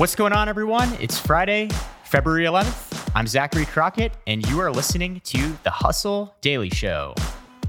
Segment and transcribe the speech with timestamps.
[0.00, 0.90] What's going on, everyone?
[0.98, 1.68] It's Friday,
[2.04, 3.10] February 11th.
[3.14, 7.14] I'm Zachary Crockett, and you are listening to the Hustle Daily Show.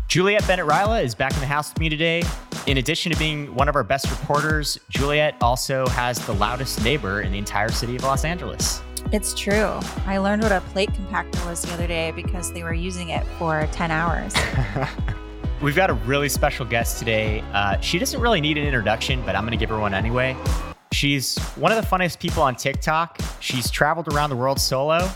[0.08, 2.24] Juliet Bennett Rylah is back in the house with me today.
[2.68, 7.20] In addition to being one of our best reporters, Juliet also has the loudest neighbor
[7.20, 8.82] in the entire city of Los Angeles.
[9.12, 9.78] It's true.
[10.06, 13.26] I learned what a plate compactor was the other day because they were using it
[13.38, 14.34] for 10 hours.
[15.62, 17.44] We've got a really special guest today.
[17.52, 20.38] Uh, she doesn't really need an introduction, but I'm going to give her one anyway.
[20.92, 23.20] She's one of the funniest people on TikTok.
[23.40, 25.10] She's traveled around the world solo,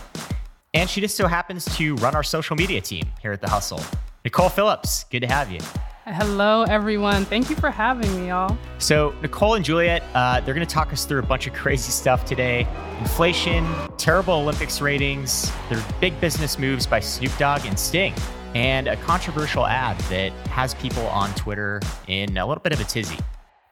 [0.74, 3.80] and she just so happens to run our social media team here at The Hustle.
[4.24, 5.60] Nicole Phillips, good to have you.
[6.06, 7.24] Hello, everyone.
[7.24, 8.56] Thank you for having me, y'all.
[8.78, 11.90] So, Nicole and Juliet, uh, they're going to talk us through a bunch of crazy
[11.90, 12.66] stuff today
[13.00, 13.66] inflation,
[13.98, 18.14] terrible Olympics ratings, their big business moves by Snoop Dogg and Sting
[18.54, 22.84] and a controversial ad that has people on Twitter in a little bit of a
[22.84, 23.18] tizzy.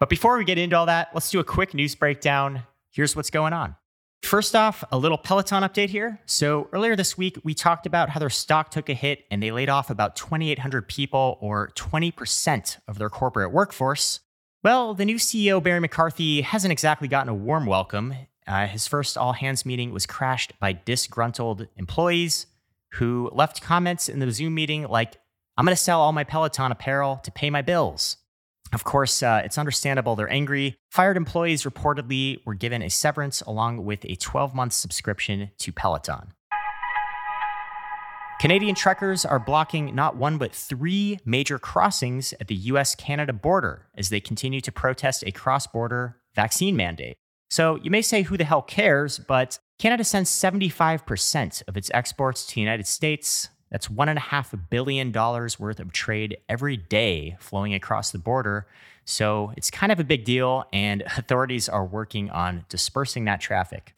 [0.04, 2.64] But before we get into all that, let's do a quick news breakdown.
[2.91, 3.74] Here's what's going on.
[4.22, 6.20] First off, a little Peloton update here.
[6.27, 9.50] So, earlier this week, we talked about how their stock took a hit and they
[9.50, 14.20] laid off about 2,800 people, or 20% of their corporate workforce.
[14.62, 18.14] Well, the new CEO, Barry McCarthy, hasn't exactly gotten a warm welcome.
[18.46, 22.44] Uh, his first all hands meeting was crashed by disgruntled employees
[22.96, 25.16] who left comments in the Zoom meeting like,
[25.56, 28.18] I'm going to sell all my Peloton apparel to pay my bills.
[28.75, 30.77] Of course, uh, it's understandable they're angry.
[30.91, 36.34] Fired employees reportedly were given a severance along with a 12 month subscription to Peloton.
[38.41, 43.86] Canadian trekkers are blocking not one but three major crossings at the US Canada border
[43.97, 47.17] as they continue to protest a cross border vaccine mandate.
[47.50, 49.20] So you may say, who the hell cares?
[49.20, 53.48] But Canada sends 75% of its exports to the United States.
[53.75, 58.69] That's $1.5 billion worth of trade every day flowing across the border.
[59.05, 63.92] So it's kind of a big deal, and authorities are working on dispersing that traffic.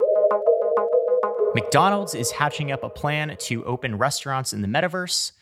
[1.53, 5.33] McDonald's is hatching up a plan to open restaurants in the metaverse.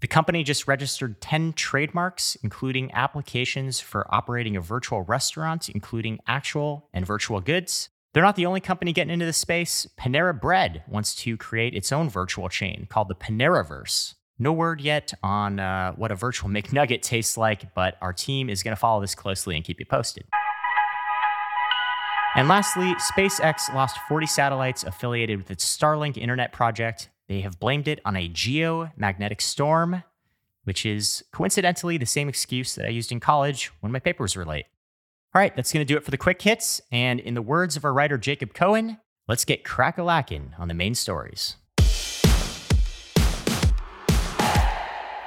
[0.00, 6.88] The company just registered 10 trademarks, including applications for operating a virtual restaurant, including actual
[6.92, 7.90] and virtual goods.
[8.16, 9.86] They're not the only company getting into this space.
[10.00, 14.14] Panera Bread wants to create its own virtual chain called the Paneraverse.
[14.38, 18.62] No word yet on uh, what a virtual McNugget tastes like, but our team is
[18.62, 20.24] going to follow this closely and keep you posted.
[22.36, 27.10] And lastly, SpaceX lost 40 satellites affiliated with its Starlink internet project.
[27.28, 30.04] They have blamed it on a geomagnetic storm,
[30.64, 34.46] which is coincidentally the same excuse that I used in college when my papers were
[34.46, 34.64] late.
[35.36, 36.80] All right, that's going to do it for the quick hits.
[36.90, 38.96] And in the words of our writer Jacob Cohen,
[39.28, 41.56] let's get crack a lacking on the main stories.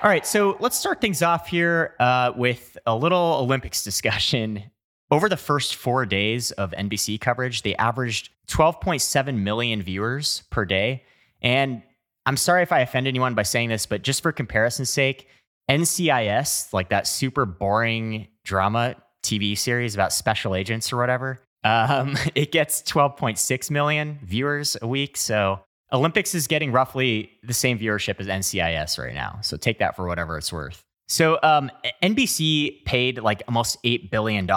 [0.01, 4.63] All right, so let's start things off here uh, with a little Olympics discussion.
[5.11, 11.03] Over the first four days of NBC coverage, they averaged 12.7 million viewers per day.
[11.43, 11.83] And
[12.25, 15.27] I'm sorry if I offend anyone by saying this, but just for comparison's sake,
[15.69, 18.95] NCIS, like that super boring drama
[19.29, 21.39] TV series about special agents or whatever.
[21.63, 25.17] Um, it gets 12.6 million viewers a week.
[25.17, 25.59] So
[25.91, 29.39] Olympics is getting roughly the same viewership as NCIS right now.
[29.41, 30.83] So take that for whatever it's worth.
[31.07, 31.71] So um,
[32.03, 34.47] NBC paid like almost $8 billion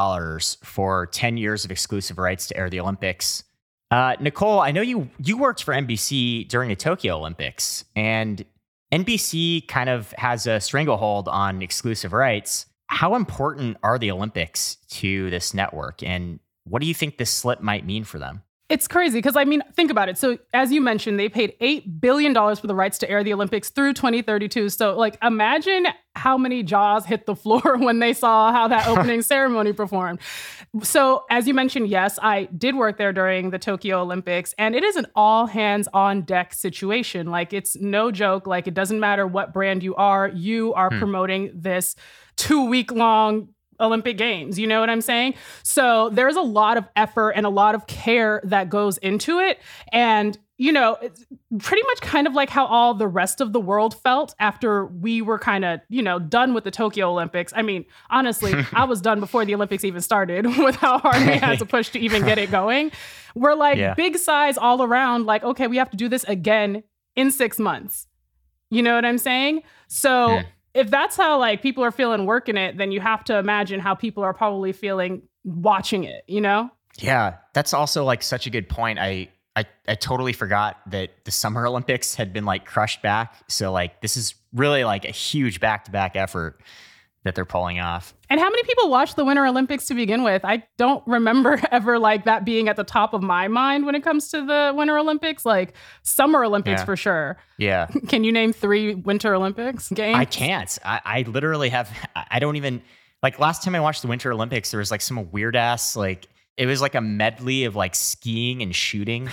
[0.63, 3.45] for 10 years of exclusive rights to air the Olympics.
[3.91, 8.43] Uh, Nicole, I know you you worked for NBC during the Tokyo Olympics, and
[8.91, 15.31] NBC kind of has a stranglehold on exclusive rights how important are the Olympics to
[15.31, 16.03] this network?
[16.03, 18.43] And what do you think this slip might mean for them?
[18.73, 20.17] It's crazy because I mean, think about it.
[20.17, 23.69] So, as you mentioned, they paid $8 billion for the rights to air the Olympics
[23.69, 24.71] through 2032.
[24.71, 29.21] So, like, imagine how many jaws hit the floor when they saw how that opening
[29.21, 30.21] ceremony performed.
[30.83, 34.83] So, as you mentioned, yes, I did work there during the Tokyo Olympics, and it
[34.83, 37.27] is an all hands on deck situation.
[37.27, 38.47] Like, it's no joke.
[38.47, 40.99] Like, it doesn't matter what brand you are, you are hmm.
[40.99, 41.95] promoting this
[42.37, 43.49] two week long
[43.83, 44.59] Olympic Games.
[44.59, 45.35] You know what I'm saying?
[45.63, 49.59] So there's a lot of effort and a lot of care that goes into it.
[49.93, 51.27] And, you know, it's
[51.59, 55.21] pretty much kind of like how all the rest of the world felt after we
[55.21, 57.53] were kind of, you know, done with the Tokyo Olympics.
[57.55, 61.39] I mean, honestly, I was done before the Olympics even started with how hard we
[61.39, 62.93] had to push to even get it going.
[63.35, 63.95] We're like yeah.
[63.95, 66.85] big size all around, like, okay, we have to do this again
[67.17, 68.07] in six months.
[68.71, 69.63] You know what I'm saying?
[69.89, 70.43] So, yeah
[70.75, 73.95] if that's how like people are feeling working it, then you have to imagine how
[73.95, 76.71] people are probably feeling watching it, you know?
[76.99, 78.99] Yeah, that's also like such a good point.
[78.99, 83.35] I I, I totally forgot that the Summer Olympics had been like crushed back.
[83.49, 86.61] So like this is really like a huge back to back effort.
[87.25, 88.15] That they're pulling off.
[88.31, 90.45] And how many people watch the Winter Olympics to begin with?
[90.45, 94.03] I don't remember ever like that being at the top of my mind when it
[94.03, 95.45] comes to the Winter Olympics.
[95.47, 96.85] Like Summer Olympics Yeah.
[96.85, 97.39] for sure.
[97.59, 97.87] Yeah.
[98.09, 100.17] Can you name three Winter Olympics games?
[100.19, 100.79] I can't.
[100.85, 101.91] I, I literally have.
[102.17, 102.83] I I don't even
[103.23, 103.39] like.
[103.39, 106.27] Last time I watched the Winter Olympics, there was like some weird ass like.
[106.57, 109.29] It was like a medley of like skiing and shooting,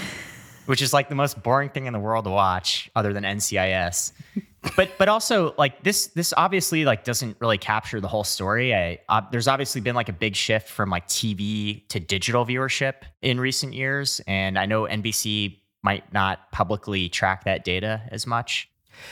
[0.67, 4.13] which is like the most boring thing in the world to watch, other than NCIS.
[4.75, 8.75] But but also like this this obviously like doesn't really capture the whole story.
[8.75, 12.95] I uh, there's obviously been like a big shift from like TV to digital viewership
[13.21, 18.69] in recent years, and I know NBC might not publicly track that data as much.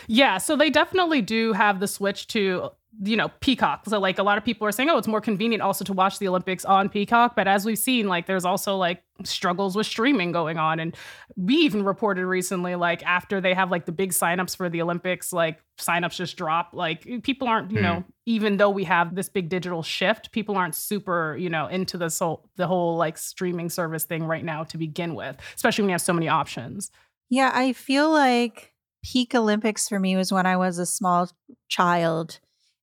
[0.08, 2.72] Yeah, so they definitely do have the switch to
[3.04, 3.84] you know Peacock.
[3.88, 6.20] So like a lot of people are saying, oh, it's more convenient also to watch
[6.20, 7.36] the Olympics on Peacock.
[7.36, 10.96] But as we've seen, like there's also like struggles with streaming going on, and
[11.36, 15.32] we even reported recently, like after they have like the big signups for the Olympics,
[15.34, 16.72] like signups just drop.
[16.74, 17.84] Like people aren't, you hmm.
[17.84, 21.98] know, even though we have this big digital shift, people aren't super, you know, into
[21.98, 25.90] this whole the whole like streaming service thing right now to begin with, especially when
[25.90, 26.92] you have so many options.
[27.30, 28.74] Yeah, I feel like
[29.04, 31.30] peak Olympics for me was when I was a small
[31.68, 32.40] child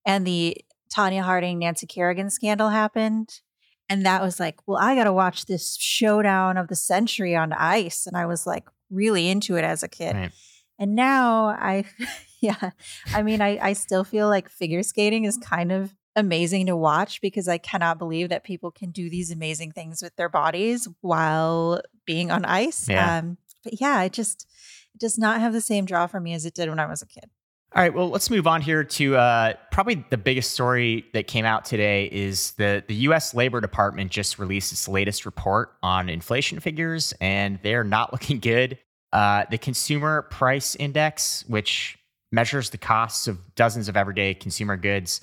[0.07, 0.57] and the
[0.95, 3.41] Tonya Harding Nancy Kerrigan scandal happened.
[3.89, 7.53] And that was like, well, I got to watch this showdown of the century on
[7.53, 8.07] ice.
[8.07, 10.15] And I was like really into it as a kid.
[10.15, 10.33] Right.
[10.79, 11.85] And now I,
[12.41, 12.71] yeah,
[13.13, 17.21] I mean, I, I still feel like figure skating is kind of amazing to watch
[17.21, 21.81] because I cannot believe that people can do these amazing things with their bodies while
[22.07, 22.89] being on ice.
[22.89, 23.19] Yeah.
[23.19, 24.47] Um, but yeah, it just
[24.95, 27.03] it does not have the same draw for me as it did when I was
[27.03, 27.31] a kid.
[27.76, 31.44] All right, well, let's move on here to uh, probably the biggest story that came
[31.44, 33.35] out today is the the U.S.
[33.35, 38.79] Labor Department just released its latest report on inflation figures, and they're not looking good.
[39.12, 41.99] Uh, the Consumer Price Index, which
[42.31, 45.21] measures the costs of dozens of everyday consumer goods,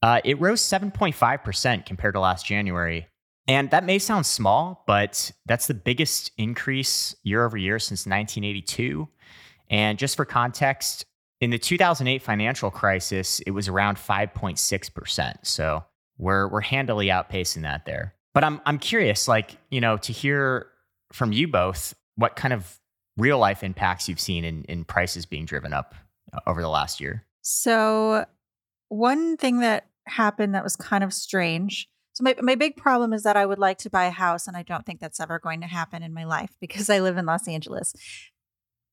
[0.00, 3.08] uh, it rose 7.5 percent compared to last January.
[3.46, 9.06] And that may sound small, but that's the biggest increase year over year since 1982.
[9.68, 11.04] And just for context,
[11.40, 15.34] in the 2008 financial crisis, it was around 5.6%.
[15.42, 15.84] So
[16.16, 18.14] we're we're handily outpacing that there.
[18.32, 20.68] But I'm I'm curious, like, you know, to hear
[21.12, 22.78] from you both what kind of
[23.16, 25.94] real life impacts you've seen in, in prices being driven up
[26.32, 27.24] uh, over the last year.
[27.42, 28.24] So,
[28.88, 31.88] one thing that happened that was kind of strange.
[32.14, 34.56] So, my, my big problem is that I would like to buy a house, and
[34.56, 37.26] I don't think that's ever going to happen in my life because I live in
[37.26, 37.94] Los Angeles.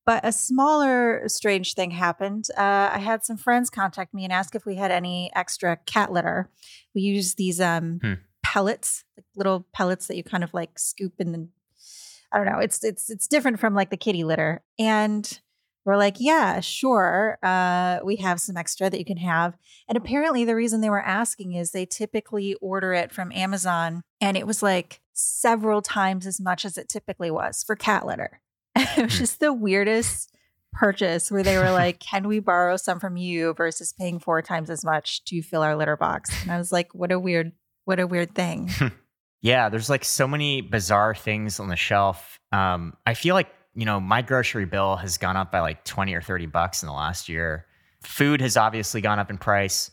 [0.04, 2.46] But a smaller strange thing happened.
[2.56, 6.10] Uh, I had some friends contact me and ask if we had any extra cat
[6.12, 6.50] litter.
[6.94, 8.14] We use these um, Hmm.
[8.42, 11.48] pellets, like little pellets that you kind of like scoop and then
[12.32, 12.58] I don't know.
[12.60, 14.62] It's it's it's different from like the kitty litter.
[14.78, 15.40] And
[15.84, 17.38] we're like, yeah, sure.
[17.42, 19.56] Uh, we have some extra that you can have.
[19.88, 24.36] And apparently, the reason they were asking is they typically order it from Amazon, and
[24.36, 28.40] it was like several times as much as it typically was for cat litter.
[28.96, 30.34] it was just the weirdest
[30.72, 34.70] purchase where they were like, can we borrow some from you versus paying four times
[34.70, 36.30] as much to fill our litter box?
[36.42, 37.52] And I was like, what a weird,
[37.84, 38.70] what a weird thing.
[39.42, 42.38] Yeah, there's like so many bizarre things on the shelf.
[42.52, 46.14] Um, I feel like, you know, my grocery bill has gone up by like 20
[46.14, 47.66] or 30 bucks in the last year.
[48.02, 49.90] Food has obviously gone up in price.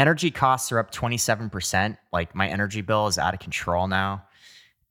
[0.00, 1.96] Energy costs are up 27%.
[2.12, 4.24] Like my energy bill is out of control now.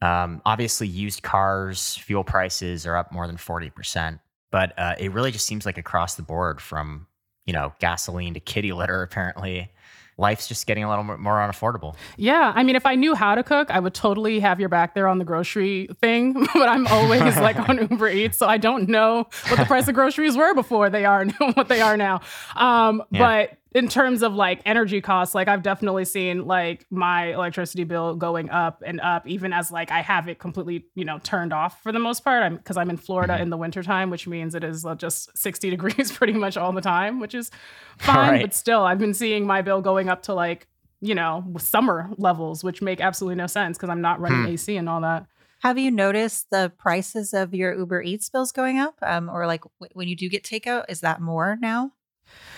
[0.01, 4.19] Um, obviously, used cars, fuel prices are up more than 40%.
[4.51, 7.07] But uh, it really just seems like across the board from,
[7.45, 9.71] you know, gasoline to kitty litter, apparently.
[10.19, 11.95] Life's just getting a little more more unaffordable.
[12.15, 14.95] Yeah, I mean, if I knew how to cook, I would totally have your back
[14.95, 16.33] there on the grocery thing.
[16.55, 19.93] but I'm always like on Uber Eats, so I don't know what the price of
[19.93, 22.21] groceries were before they are what they are now.
[22.55, 23.19] Um, Yeah.
[23.19, 28.15] But in terms of like energy costs, like I've definitely seen like my electricity bill
[28.15, 31.81] going up and up, even as like I have it completely, you know, turned off
[31.83, 32.43] for the most part.
[32.43, 33.41] I'm because I'm in Florida Mhm.
[33.41, 36.81] in the wintertime, which means it is uh, just 60 degrees pretty much all the
[36.81, 37.51] time, which is
[37.97, 38.31] fine.
[38.31, 38.41] Right.
[38.41, 40.67] But still, I've been seeing my bill going up to like
[40.99, 44.47] you know, summer levels, which make absolutely no sense because I'm not running Hmm.
[44.53, 45.27] AC and all that.
[45.61, 48.95] Have you noticed the prices of your Uber Eats bills going up?
[49.03, 51.91] Um, or like w- when you do get takeout, is that more now?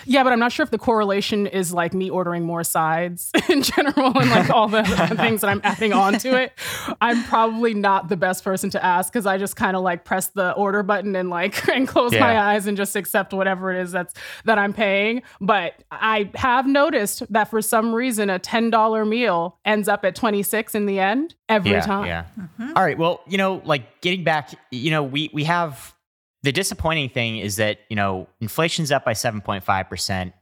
[0.06, 3.62] Yeah, but I'm not sure if the correlation is like me ordering more sides in
[3.62, 4.82] general and like all the
[5.16, 6.52] things that I'm adding on to it.
[7.00, 10.28] I'm probably not the best person to ask because I just kind of like press
[10.28, 13.92] the order button and like and close my eyes and just accept whatever it is
[13.92, 15.22] that's that I'm paying.
[15.40, 20.74] But I have noticed that for some reason a $10 meal ends up at 26
[20.74, 22.06] in the end every yeah, time.
[22.06, 22.24] Yeah.
[22.38, 22.72] Mhm.
[22.76, 22.98] All right.
[22.98, 25.94] Well, you know, like getting back, you know, we we have
[26.42, 30.34] the disappointing thing is that you know inflation's up by seven point five percent.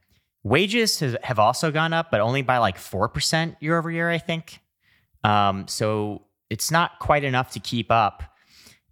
[0.43, 4.19] Wages have, have also gone up, but only by like 4% year over year, I
[4.19, 4.61] think.
[5.25, 8.23] Um, so it's not quite enough to keep up.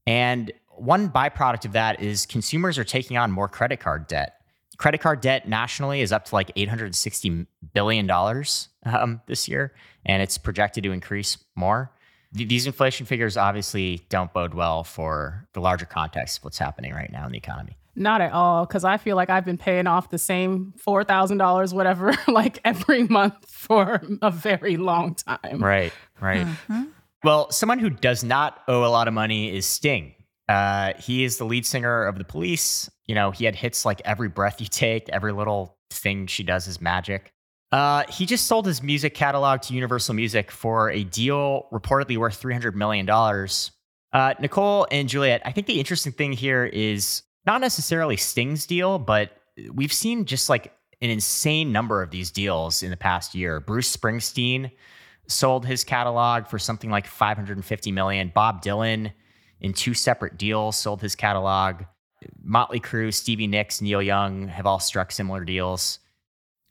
[0.05, 4.33] And one byproduct of that is consumers are taking on more credit card debt.
[4.77, 8.09] Credit card debt nationally is up to like $860 billion
[8.85, 9.73] um, this year,
[10.05, 11.91] and it's projected to increase more.
[12.35, 16.93] Th- these inflation figures obviously don't bode well for the larger context of what's happening
[16.93, 17.77] right now in the economy.
[17.95, 21.39] Not at all, because I feel like I've been paying off the same four thousand
[21.39, 25.63] dollars, whatever, like every month for a very long time.
[25.63, 25.91] Right,
[26.21, 26.45] right.
[26.45, 26.83] Mm-hmm.
[27.23, 30.13] Well, someone who does not owe a lot of money is Sting.
[30.47, 32.89] Uh, he is the lead singer of the Police.
[33.07, 36.67] You know, he had hits like "Every Breath You Take," every little thing she does
[36.67, 37.33] is magic.
[37.71, 42.41] Uh, he just sold his music catalog to Universal Music for a deal reportedly worth
[42.41, 43.09] $300 million.
[44.13, 48.99] Uh, Nicole and Juliet, I think the interesting thing here is not necessarily Sting's deal,
[48.99, 49.31] but
[49.73, 53.59] we've seen just like an insane number of these deals in the past year.
[53.59, 54.71] Bruce Springsteen
[55.27, 58.31] sold his catalog for something like 550 million.
[58.33, 59.11] Bob Dylan
[59.59, 61.83] in two separate deals sold his catalog.
[62.41, 65.99] Motley Crue, Stevie Nicks, Neil Young have all struck similar deals.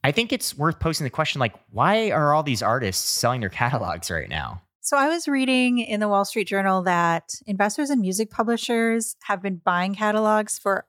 [0.07, 3.51] I think it's worth posing the question like, why are all these artists selling their
[3.63, 4.63] catalogs right now?
[4.81, 9.43] So I was reading in the Wall Street Journal that investors and music publishers have
[9.43, 10.87] been buying catalogs for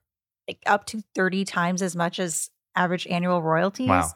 [0.48, 3.88] like up to 30 times as much as average annual royalties.
[3.88, 4.12] Wow.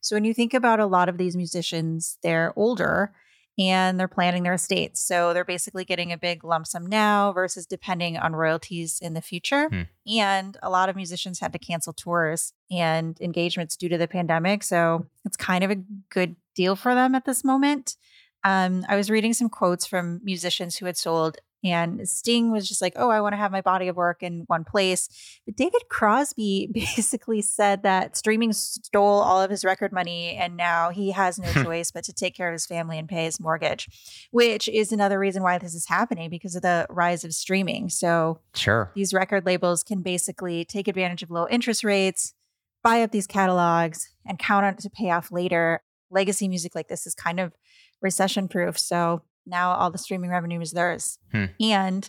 [0.00, 3.12] So when you think about a lot of these musicians, they're older
[3.58, 5.00] and they're planning their estates.
[5.00, 9.22] So they're basically getting a big lump sum now versus depending on royalties in the
[9.22, 9.68] future.
[9.68, 9.82] Hmm.
[10.18, 14.62] And a lot of musicians had to cancel tours and engagements due to the pandemic.
[14.62, 17.96] So it's kind of a good deal for them at this moment.
[18.44, 22.82] Um, I was reading some quotes from musicians who had sold and Sting was just
[22.82, 25.08] like, oh, I want to have my body of work in one place.
[25.46, 30.90] But David Crosby basically said that streaming stole all of his record money and now
[30.90, 33.88] he has no choice but to take care of his family and pay his mortgage,
[34.30, 37.88] which is another reason why this is happening because of the rise of streaming.
[37.88, 38.92] So, sure.
[38.94, 42.34] These record labels can basically take advantage of low interest rates,
[42.82, 45.80] buy up these catalogs, and count on it to pay off later.
[46.10, 47.54] Legacy music like this is kind of
[48.02, 48.78] recession proof.
[48.78, 51.18] So, now all the streaming revenue is theirs.
[51.32, 51.46] Hmm.
[51.60, 52.08] And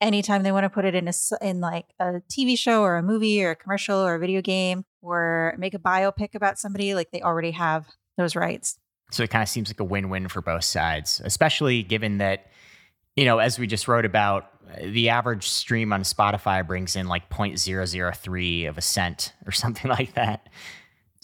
[0.00, 3.02] anytime they want to put it in a in like a TV show or a
[3.02, 7.10] movie or a commercial or a video game or make a biopic about somebody, like
[7.10, 7.86] they already have
[8.16, 8.78] those rights.
[9.10, 12.46] So it kind of seems like a win-win for both sides, especially given that
[13.16, 14.50] you know, as we just wrote about,
[14.82, 20.14] the average stream on Spotify brings in like 0.003 of a cent or something like
[20.14, 20.48] that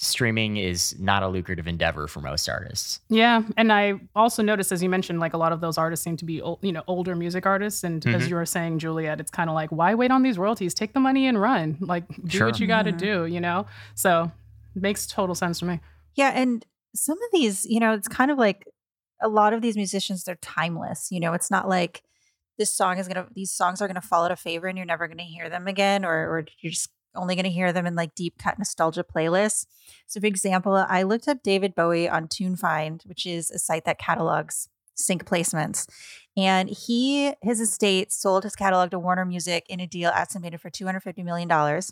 [0.02, 3.00] streaming is not a lucrative endeavor for most artists.
[3.10, 6.16] Yeah, and I also noticed, as you mentioned, like a lot of those artists seem
[6.16, 7.84] to be, you know, older music artists.
[7.84, 8.14] And mm-hmm.
[8.14, 10.72] as you were saying, Juliet, it's kind of like, why wait on these royalties?
[10.72, 11.76] Take the money and run.
[11.80, 12.46] Like, do sure.
[12.46, 12.98] what you got to mm-hmm.
[12.98, 13.26] do.
[13.26, 14.32] You know, so
[14.74, 15.80] makes total sense to me.
[16.14, 16.64] Yeah, and
[16.94, 18.66] some of these, you know, it's kind of like
[19.20, 21.08] a lot of these musicians, they're timeless.
[21.10, 22.02] You know, it's not like
[22.56, 25.08] this song is gonna, these songs are gonna fall out of favor and you're never
[25.08, 28.14] gonna hear them again, or or you're just only going to hear them in like
[28.14, 29.66] deep cut nostalgia playlists.
[30.06, 33.98] So, for example, I looked up David Bowie on TuneFind, which is a site that
[33.98, 35.88] catalogs sync placements.
[36.36, 40.70] And he, his estate sold his catalog to Warner Music in a deal estimated for
[40.70, 41.50] $250 million.
[41.50, 41.82] And mm.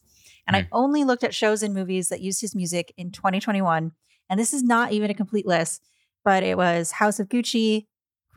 [0.46, 0.68] I hmm.
[0.72, 3.92] only looked at shows and movies that used his music in 2021.
[4.30, 5.82] And this is not even a complete list,
[6.24, 7.86] but it was House of Gucci,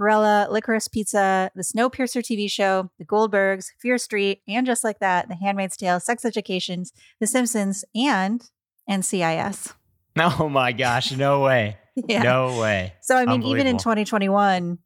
[0.01, 5.27] Cruella, Licorice Pizza, The Snowpiercer TV show, The Goldbergs, Fear Street, and just like that,
[5.27, 8.41] The Handmaid's Tale, Sex Educations, The Simpsons, and
[8.89, 9.73] NCIS.
[10.17, 11.77] Oh my gosh, no way.
[11.95, 12.21] yeah.
[12.21, 12.95] No way.
[13.01, 14.77] So, I mean, even in 2021,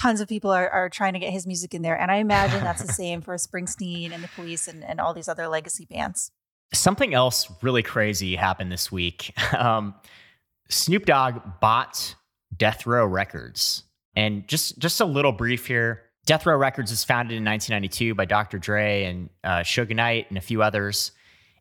[0.00, 1.98] tons of people are, are trying to get his music in there.
[1.98, 5.26] And I imagine that's the same for Springsteen and the police and, and all these
[5.26, 6.30] other legacy bands.
[6.72, 9.34] Something else really crazy happened this week.
[9.52, 9.96] Um,
[10.68, 12.14] Snoop Dogg bought
[12.56, 13.82] Death Row Records.
[14.18, 16.02] And just just a little brief here.
[16.26, 18.58] Death Row Records was founded in 1992 by Dr.
[18.58, 21.12] Dre and uh, Suge Knight and a few others,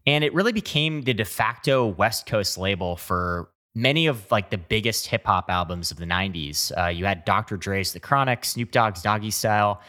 [0.07, 4.57] and it really became the de facto West Coast label for many of like the
[4.57, 6.71] biggest hip hop albums of the 90s.
[6.75, 7.57] Uh, you had Dr.
[7.57, 9.79] Dre's The Chronic, Snoop Dogg's Doggy Style,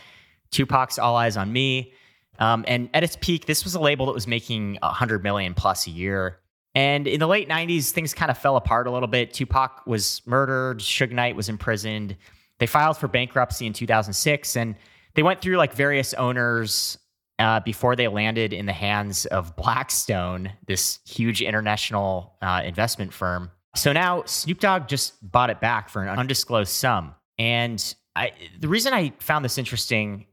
[0.51, 1.95] Tupac's All Eyez on Me.
[2.39, 5.87] Um, and at its peak, this was a label that was making 100 million plus
[5.87, 6.39] a year.
[6.75, 9.33] And in the late 90s, things kind of fell apart a little bit.
[9.33, 12.15] Tupac was murdered, Suge Knight was imprisoned.
[12.59, 14.75] They filed for bankruptcy in 2006 and
[15.15, 16.99] they went through like various owners
[17.39, 23.51] uh, before they landed in the hands of Blackstone, this huge international uh, investment firm.
[23.77, 27.15] So now Snoop Dogg just bought it back for an undisclosed sum.
[27.39, 30.27] And I, the reason I found this interesting,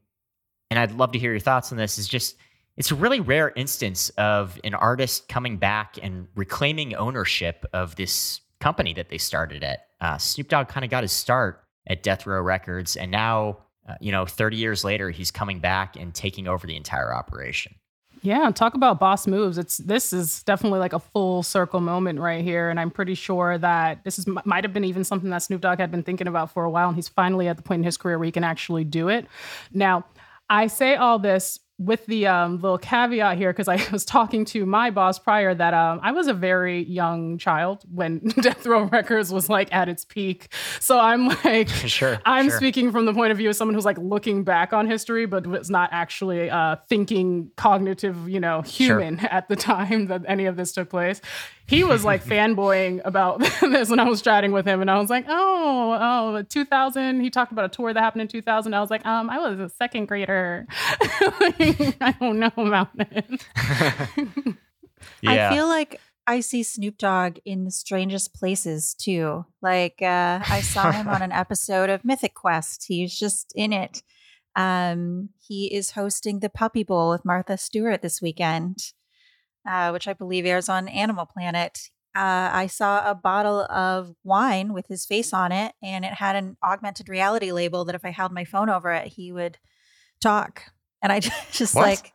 [0.72, 2.38] and I'd love to hear your thoughts on this, is just
[2.76, 8.42] it's a really rare instance of an artist coming back and reclaiming ownership of this
[8.60, 9.88] company that they started at.
[10.02, 13.96] Uh, Snoop Dogg kind of got his start at Death Row Records, and now, uh,
[14.00, 17.76] you know, 30 years later, he's coming back and taking over the entire operation.
[18.22, 19.60] Yeah, talk about boss moves.
[19.60, 23.60] It's this is definitely like a full circle moment right here, and I'm pretty sure
[23.60, 26.52] that this is might have been even something that Snoop Dogg had been thinking about
[26.52, 28.44] for a while, and he's finally at the point in his career where he can
[28.44, 29.28] actually do it.
[29.72, 30.06] Now,
[30.50, 34.66] I say all this with the um, little caveat here, because I was talking to
[34.66, 39.32] my boss prior that um, I was a very young child when Death Row Records
[39.34, 40.54] was like at its peak.
[40.80, 42.58] So I'm like, sure, I'm sure.
[42.58, 45.46] speaking from the point of view of someone who's like looking back on history, but
[45.48, 49.30] was not actually uh, thinking cognitive, you know, human Sure.
[49.30, 51.20] at the time that any of this took place.
[51.68, 55.10] He was like fanboying about this when I was chatting with him, and I was
[55.10, 58.74] like, "Oh, oh, 2000." He talked about a tour that happened in 2000.
[58.74, 60.68] I was like, "Um, I was a second grader.
[60.72, 63.42] I don't know about it."
[65.22, 65.50] Yeah.
[65.50, 69.46] I feel like I see Snoop Dogg in the strangest places too.
[69.62, 72.86] Like uh, I saw him on an episode of Mythic Quest.
[72.88, 74.02] He's just in it.
[74.56, 78.94] Um, he is hosting the Puppy Bowl with Martha Stewart this weekend,
[79.68, 81.90] uh, which I believe airs on Animal Planet.
[82.16, 86.36] Uh, I saw a bottle of wine with his face on it, and it had
[86.38, 89.58] an augmented reality label that if I held my phone over it, he would
[90.22, 90.64] talk.
[91.02, 91.20] And I
[91.52, 91.82] just What?
[91.82, 92.14] like,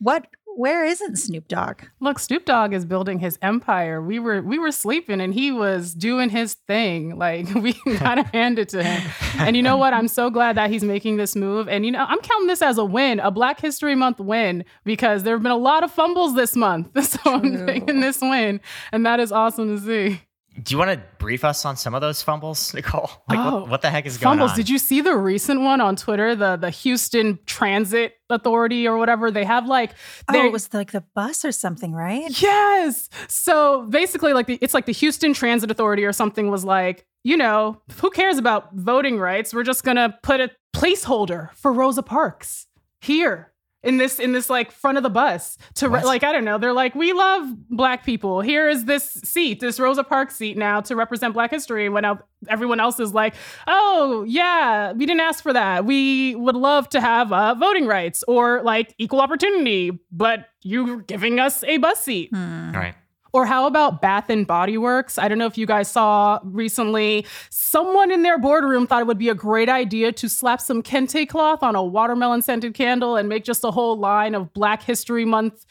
[0.00, 0.26] what?
[0.58, 1.82] Where isn't Snoop Dogg?
[2.00, 4.02] Look, Snoop Dogg is building his empire.
[4.02, 7.16] We were we were sleeping and he was doing his thing.
[7.16, 9.08] Like we gotta hand it to him.
[9.38, 9.94] And you know what?
[9.94, 11.68] I'm so glad that he's making this move.
[11.68, 15.22] And you know, I'm counting this as a win, a Black History Month win, because
[15.22, 16.88] there have been a lot of fumbles this month.
[17.08, 18.60] So I'm taking this win,
[18.92, 20.20] and that is awesome to see.
[20.62, 23.10] Do you want to brief us on some of those fumbles, Nicole?
[23.28, 24.50] Like, Oh, what, what the heck is going Fumbles.
[24.52, 24.56] on?
[24.56, 26.34] Did you see the recent one on Twitter?
[26.34, 29.30] The the Houston Transit Authority or whatever.
[29.30, 29.92] They have like
[30.28, 32.30] Oh, it was like the bus or something, right?
[32.42, 33.08] Yes.
[33.28, 37.36] So basically, like the, it's like the Houston Transit Authority or something was like, you
[37.36, 39.54] know, who cares about voting rights?
[39.54, 42.66] We're just gonna put a placeholder for Rosa Parks
[43.00, 43.52] here
[43.88, 46.58] in this in this like front of the bus to re- like I don't know.
[46.58, 48.42] They're like, we love black people.
[48.42, 51.88] Here is this seat, this Rosa Parks seat now to represent Black history.
[51.88, 53.34] When el- everyone else is like,
[53.66, 55.86] oh yeah, we didn't ask for that.
[55.86, 61.40] We would love to have uh, voting rights or like equal opportunity, but you're giving
[61.40, 62.28] us a bus seat.
[62.32, 62.74] Hmm.
[62.74, 62.94] All right.
[63.32, 65.18] Or how about Bath and Body Works?
[65.18, 69.18] I don't know if you guys saw recently, someone in their boardroom thought it would
[69.18, 73.28] be a great idea to slap some kente cloth on a watermelon scented candle and
[73.28, 75.66] make just a whole line of Black History Month.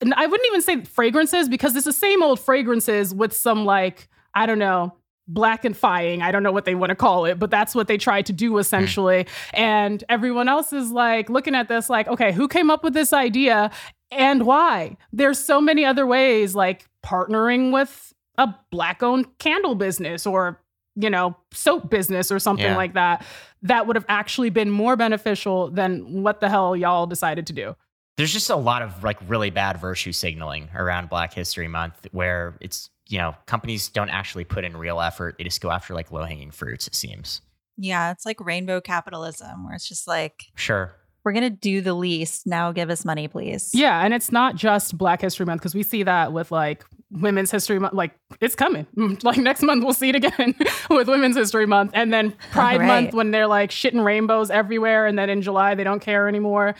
[0.00, 4.08] And I wouldn't even say fragrances because it's the same old fragrances with some like,
[4.34, 4.94] I don't know,
[5.32, 6.20] blackifying.
[6.20, 8.32] I don't know what they want to call it, but that's what they tried to
[8.32, 9.22] do essentially.
[9.22, 9.56] Hmm.
[9.60, 13.12] And everyone else is like looking at this like, okay, who came up with this
[13.12, 13.70] idea
[14.10, 14.96] and why?
[15.12, 20.60] There's so many other ways like partnering with a black owned candle business or
[20.96, 22.76] you know, soap business or something Yeah.
[22.76, 23.26] like that
[23.62, 27.74] that would have actually been more beneficial than what the hell y'all decided to do.
[28.16, 32.56] There's just a lot of like really bad virtue signaling around Black History Month where
[32.60, 35.34] it's, you know, companies don't actually put in real effort.
[35.36, 37.40] They just go after like low hanging fruits, it seems.
[37.76, 40.94] Yeah, it's like rainbow capitalism where it's just like, Sure.
[41.24, 42.46] we're going to do the least.
[42.46, 43.70] Now give us money, please.
[43.74, 46.84] Yeah, and it's not just Black History Month because we see that with like
[47.20, 47.94] Women's History Month.
[47.94, 48.86] Like it's coming.
[49.22, 50.54] Like next month we'll see it again
[50.90, 52.86] with Women's History Month, and then Pride Right.
[52.86, 56.74] Month when they're like shitting rainbows everywhere, and then in July they don't care anymore.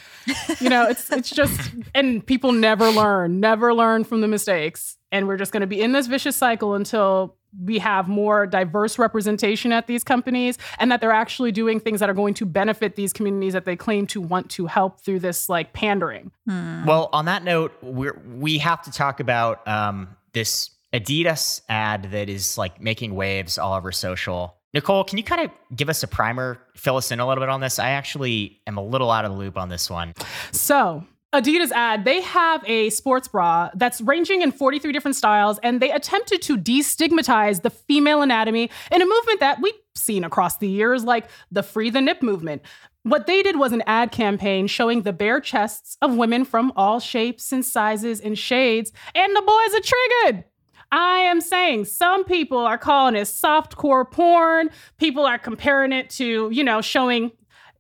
[0.61, 5.27] You know, it's it's just and people never learn, never learn from the mistakes, and
[5.29, 9.73] we're just going to be in this vicious cycle until we have more diverse representation
[9.73, 13.13] at these companies and that they're actually doing things that are going to benefit these
[13.13, 16.33] communities that they claim to want to help through this like pandering.
[16.49, 16.85] Hmm.
[16.85, 22.29] Well, on that note, we're we have to talk about um, this Adidas ad that
[22.29, 24.57] is like making waves all over social.
[24.75, 27.49] Nicole, can you kind of give us a primer, fill us in a little bit
[27.49, 27.79] on this?
[27.79, 30.15] I actually am a little out of the loop on this one.
[30.53, 35.81] So, Adidas ad, they have a sports bra that's ranging in 43 different styles, and
[35.83, 40.69] they attempted to destigmatize the female anatomy in a movement that we've seen across the
[40.69, 42.63] years, like the Free the Nip movement.
[43.03, 47.01] What they did was an ad campaign showing the bare chests of women from all
[47.01, 50.45] shapes and sizes and shades, and the boys are triggered.
[50.91, 54.71] I am saying some people are calling it softcore porn.
[54.99, 57.33] People are comparing it to, you know, showing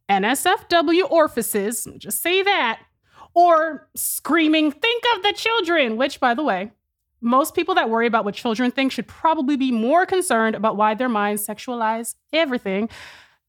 [0.09, 2.81] NSFW orifices, just say that,
[3.33, 6.73] or screaming, think of the children, which, by the way,
[7.25, 10.95] most people that worry about what children think should probably be more concerned about why
[10.95, 12.89] their minds sexualize everything.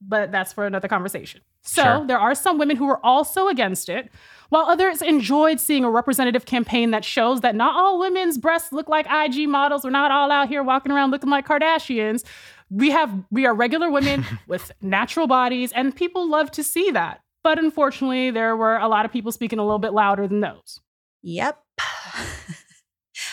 [0.02, 1.42] But that's for another conversation.
[1.62, 2.06] So Sure.
[2.08, 4.12] there are some women who are also against it,
[4.50, 8.88] while others enjoyed seeing a representative campaign that shows that not all women's breasts look
[8.88, 9.84] like IG models.
[9.84, 12.24] We're not all out here walking around looking like Kardashians.
[12.70, 17.22] We have we are regular women with natural bodies, and people love to see that.
[17.44, 20.80] But unfortunately, there were a lot of people speaking a little bit louder than those.
[21.24, 21.58] Yep.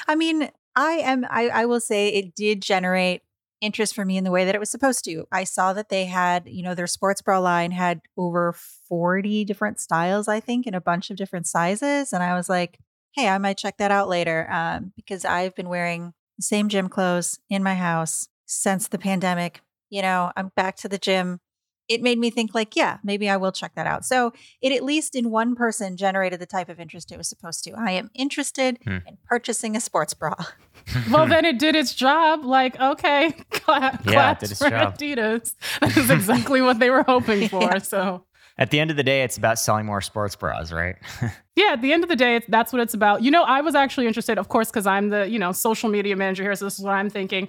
[0.06, 3.22] I mean, I am I, I will say it did generate
[3.60, 5.24] interest for me in the way that it was supposed to.
[5.30, 8.54] I saw that they had, you know, their sports bra line had over
[8.88, 12.12] 40 different styles, I think, in a bunch of different sizes.
[12.12, 12.78] And I was like,
[13.14, 14.50] hey, I might check that out later.
[14.50, 19.60] Um, because I've been wearing the same gym clothes in my house since the pandemic.
[19.90, 21.38] You know, I'm back to the gym.
[21.92, 24.05] It made me think like, yeah, maybe I will check that out.
[24.05, 27.64] So it at least in one person generated the type of interest it was supposed
[27.64, 27.72] to.
[27.76, 28.98] I am interested Hmm.
[29.07, 30.35] in purchasing a sports bra.
[31.12, 32.44] Well, then it did its job.
[32.44, 34.98] Like, okay, cla- Yeah, it claps did its for job.
[34.98, 35.55] Adidas.
[35.81, 37.62] That is exactly what they were hoping for.
[37.62, 37.78] Yeah.
[37.78, 38.24] So.
[38.59, 40.96] At the end of the day, it's about selling more sports bras, right?
[41.57, 43.22] Yeah, at the end of the day, that's what it's about.
[43.22, 46.16] You know, I was actually interested, of course, because I'm the, you know, social media
[46.16, 46.55] manager here.
[46.57, 47.48] So this is what I'm thinking.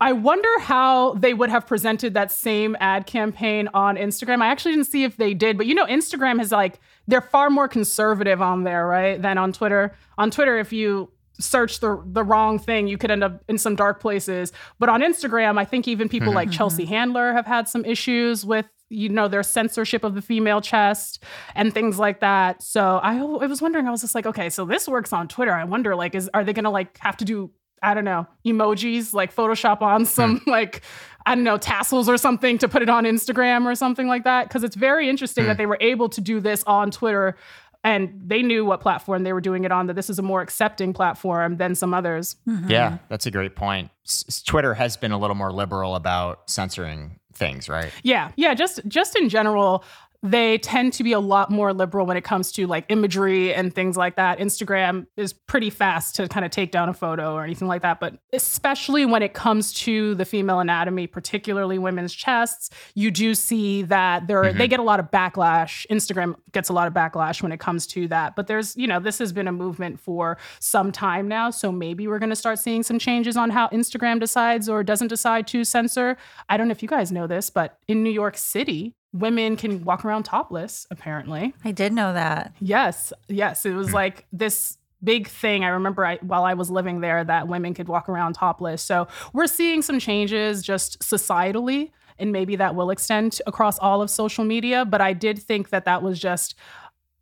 [0.00, 4.42] I wonder how they would have presented that same ad campaign on Instagram.
[4.42, 7.50] I actually didn't see if they did, but you know, Instagram has like, they're far
[7.50, 9.20] more conservative on there, right?
[9.20, 9.94] Than on Twitter.
[10.18, 13.74] On Twitter, if you search the the wrong thing, you could end up in some
[13.74, 14.52] dark places.
[14.78, 16.56] But on Instagram, I think even people like mm-hmm.
[16.56, 16.92] Chelsea mm-hmm.
[16.92, 21.22] Handler have had some issues with you know their censorship of the female chest
[21.54, 22.62] and things like that.
[22.62, 25.52] So I I was wondering, I was just like, okay, so this works on Twitter.
[25.52, 27.50] I wonder, like, is are they gonna like have to do
[27.82, 30.50] I don't know emojis like Photoshop on some hmm.
[30.50, 30.82] like
[31.26, 34.48] I don't know tassels or something to put it on Instagram or something like that?
[34.48, 35.58] Because it's very interesting that hmm.
[35.58, 37.36] they were able to do this on Twitter.
[37.82, 40.42] And they knew what platform they were doing it on, that this is a more
[40.42, 42.36] accepting platform than some others.
[42.46, 42.70] Mm-hmm.
[42.70, 43.90] Yeah, that's a great point.
[44.04, 47.90] S- s- Twitter has been a little more liberal about censoring things, right?
[48.02, 48.52] Yeah, yeah.
[48.52, 49.82] Just just in general,
[50.22, 53.74] they tend to be a lot more liberal when it comes to like imagery and
[53.74, 54.38] things like that.
[54.38, 58.00] Instagram is pretty fast to kind of take down a photo or anything like that,
[58.00, 63.82] but especially when it comes to the female anatomy, particularly women's chests, you do see
[63.82, 64.66] that there they mm-hmm.
[64.66, 65.86] get a lot of backlash.
[65.90, 68.36] Instagram gets a lot of backlash when it comes to that.
[68.36, 72.06] But there's, you know, this has been a movement for some time now, so maybe
[72.06, 75.64] we're going to start seeing some changes on how Instagram decides or doesn't decide to
[75.64, 76.18] censor.
[76.48, 79.84] I don't know if you guys know this, but in New York City, women can
[79.84, 81.54] walk around topless apparently.
[81.64, 82.54] I did know that.
[82.60, 83.94] Yes, yes, it was hmm.
[83.94, 85.64] like this big thing.
[85.64, 88.82] I remember I, while I was living there that women could walk around topless.
[88.82, 94.10] So we're seeing some changes just societally, and maybe that will extend across all of
[94.10, 94.84] social media.
[94.84, 96.54] But I did think that that was just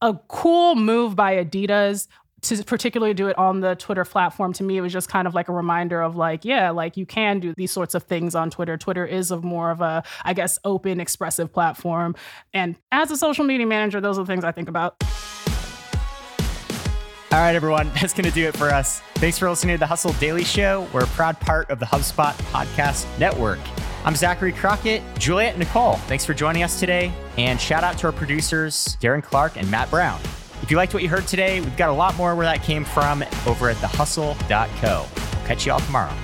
[0.03, 2.09] a cool move by Adidas
[2.42, 4.53] to particularly do it on the Twitter platform.
[4.55, 7.07] To me, it was just kind of like a reminder of like, yeah, like you
[7.07, 8.77] can do these sorts of things on Twitter.
[8.77, 12.14] Twitter is of more of a, I guess, open, expressive platform.
[12.53, 14.96] And as a social media manager, those are the things I think about.
[17.31, 19.01] All right, everyone, that's going to do it for us.
[19.16, 20.88] Thanks for listening to the Hustle Daily Show.
[20.92, 23.61] We're a proud part of the HubSpot Podcast Network.
[24.05, 25.96] I'm Zachary Crockett, Juliet Nicole.
[26.07, 27.12] Thanks for joining us today.
[27.37, 30.20] And shout out to our producers, Darren Clark and Matt Brown.
[30.62, 32.85] If you liked what you heard today, we've got a lot more where that came
[32.85, 35.07] from over at thehustle.co.
[35.47, 36.14] Catch you all tomorrow.